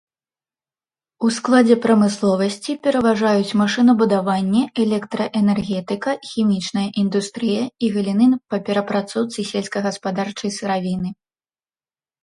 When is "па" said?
8.55-8.63